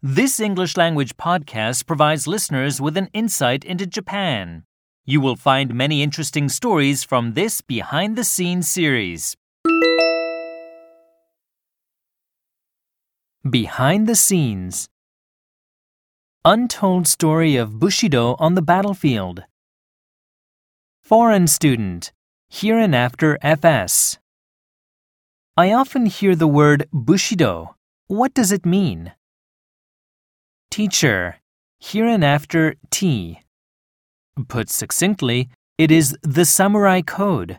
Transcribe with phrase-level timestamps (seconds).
[0.00, 4.62] This English language podcast provides listeners with an insight into Japan.
[5.04, 9.36] You will find many interesting stories from this behind the scenes series.
[13.42, 14.88] Behind the scenes
[16.44, 19.42] Untold story of Bushido on the battlefield.
[21.02, 22.12] Foreign student,
[22.48, 24.18] hereinafter FS.
[25.56, 27.74] I often hear the word Bushido.
[28.06, 29.12] What does it mean?
[30.70, 31.36] Teacher,
[31.80, 33.40] hereinafter T.
[34.48, 37.58] Put succinctly, it is the samurai code.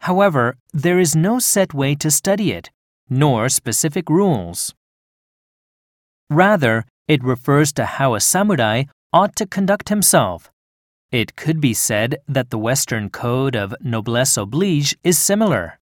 [0.00, 2.70] However, there is no set way to study it,
[3.08, 4.74] nor specific rules.
[6.30, 10.50] Rather, it refers to how a samurai ought to conduct himself.
[11.10, 15.78] It could be said that the Western code of noblesse oblige is similar.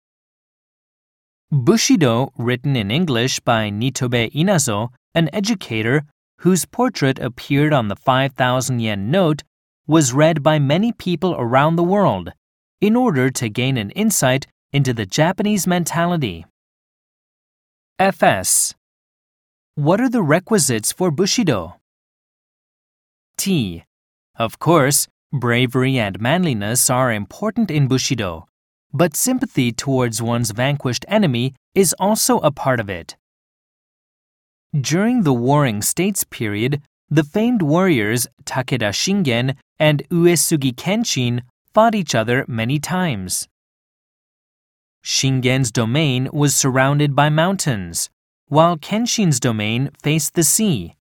[1.51, 6.03] Bushido, written in English by Nitobe Inazo, an educator
[6.39, 9.43] whose portrait appeared on the 5,000 yen note,
[9.87, 12.31] was read by many people around the world
[12.81, 16.45] in order to gain an insight into the Japanese mentality.
[17.99, 18.75] FS
[19.75, 21.79] What are the requisites for Bushido?
[23.37, 23.83] T.
[24.37, 28.47] Of course, bravery and manliness are important in Bushido,
[28.93, 33.15] but sympathy towards one's vanquished enemy is also a part of it.
[34.81, 42.13] During the Warring States period, the famed warriors Takeda Shingen and Uesugi Kenshin fought each
[42.13, 43.47] other many times.
[45.01, 48.09] Shingen's domain was surrounded by mountains,
[48.47, 50.95] while Kenshin's domain faced the sea.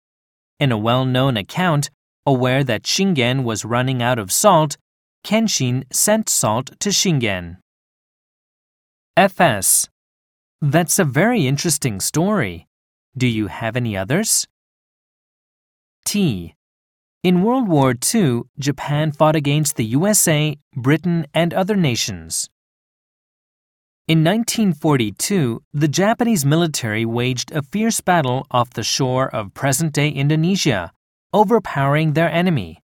[0.60, 1.90] In a well known account,
[2.26, 4.76] aware that Shingen was running out of salt,
[5.24, 7.58] Kenshin sent salt to Shingen.
[9.16, 9.88] FS.
[10.62, 12.68] That's a very interesting story.
[13.18, 14.48] Do you have any others?
[16.06, 16.56] T.
[17.24, 22.50] In World War II, Japan fought against the USA, Britain, and other nations.
[24.08, 30.10] In 1942, the Japanese military waged a fierce battle off the shore of present day
[30.10, 30.92] Indonesia,
[31.34, 32.80] overpowering their enemy.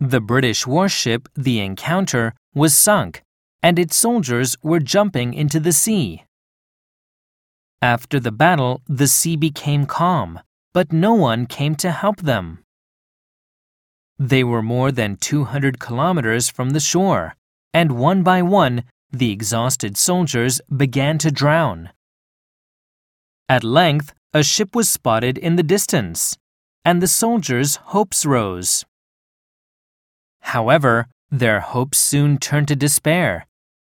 [0.00, 3.22] The British warship, the Encounter, was sunk,
[3.62, 6.24] and its soldiers were jumping into the sea.
[7.82, 10.38] After the battle, the sea became calm,
[10.72, 12.62] but no one came to help them.
[14.20, 17.34] They were more than 200 kilometers from the shore,
[17.74, 21.90] and one by one, the exhausted soldiers began to drown.
[23.48, 26.38] At length, a ship was spotted in the distance,
[26.84, 28.84] and the soldiers' hopes rose.
[30.40, 33.48] However, their hopes soon turned to despair.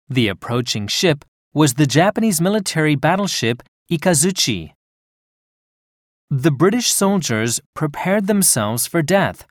[0.10, 1.24] The approaching ship
[1.54, 4.74] was the Japanese military battleship Ikazuchi.
[6.30, 9.48] The British soldiers prepared themselves for death.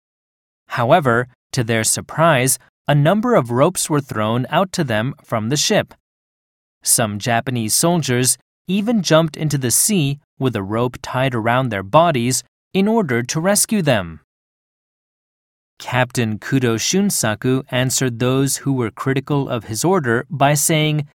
[0.69, 5.57] However, to their surprise, a number of ropes were thrown out to them from the
[5.57, 5.95] ship.
[6.83, 8.37] Some Japanese soldiers
[8.69, 13.41] even jumped into the sea with a rope tied around their bodies in order to
[13.41, 14.21] rescue them.
[15.79, 21.09] Captain Kudo Shunsaku answered those who were critical of his order by saying,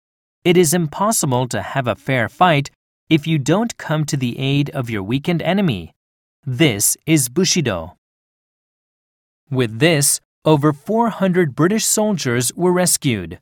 [0.44, 2.72] It is impossible to have a fair fight
[3.12, 5.92] if you don't come to the aid of your weakened enemy.
[6.46, 7.98] This is Bushido.
[9.50, 13.38] With this, over 400 British soldiers were rescued.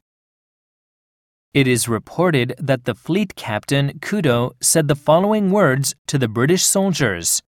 [1.55, 6.65] It is reported that the fleet captain Kudo said the following words to the British
[6.65, 7.41] soldiers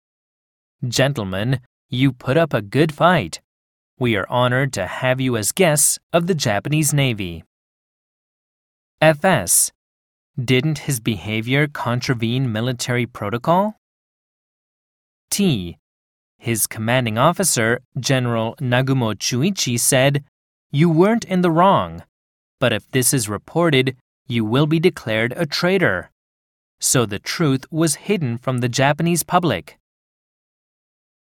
[0.87, 1.59] Gentlemen,
[1.91, 3.41] you put up a good fight.
[3.99, 7.43] We are honored to have you as guests of the Japanese Navy.
[9.01, 9.73] FS
[10.43, 13.77] didn't his behavior contravene military protocol?
[15.31, 15.77] T.
[16.39, 20.25] His commanding officer, General Nagumo Chuichi, said,
[20.71, 22.03] You weren't in the wrong,
[22.59, 26.11] but if this is reported, you will be declared a traitor.
[26.81, 29.79] So the truth was hidden from the Japanese public.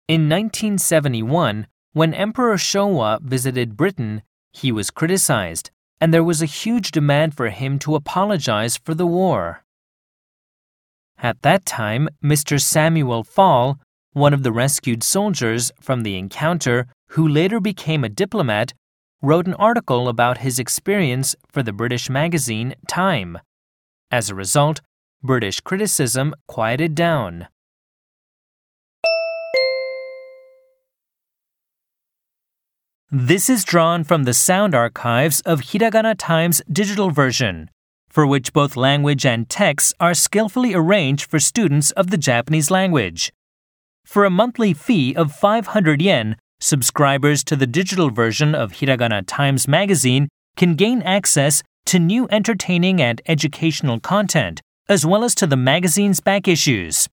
[0.07, 4.23] In 1971, when Emperor Showa visited Britain,
[4.53, 9.07] he was criticized and there was a huge demand for him to apologize for the
[9.07, 9.65] war.
[11.21, 12.61] At that time, Mr.
[12.61, 13.79] Samuel Falle,
[14.13, 18.73] one of the rescued soldiers from the encounter who later became a diplomat,
[19.21, 23.39] wrote an article about his experience for the British magazine Time.
[24.11, 24.81] As a result,
[25.23, 27.49] British criticism quieted down.
[33.11, 37.71] This is drawn from the sound archives of Hiragana Times digital version,
[38.11, 43.33] for which both language and text are skillfully arranged for students of the Japanese language.
[44.05, 49.67] For a monthly fee of 500 yen, subscribers to the digital version of Hiragana Times
[49.67, 50.29] Magazine
[50.59, 56.21] can gain access to new entertaining and educational content, as well as to the magazine's
[56.21, 57.09] back issues.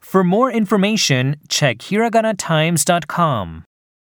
[0.00, 3.64] For more information, check hiraganatimes.com.